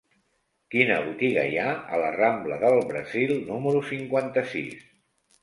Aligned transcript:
Quina 0.75 0.95
botiga 1.07 1.43
hi 1.49 1.59
ha 1.63 1.65
a 1.73 1.99
la 2.05 2.07
rambla 2.15 2.57
del 2.65 2.81
Brasil 2.93 3.35
número 3.53 3.85
cinquanta-sis? 3.93 4.83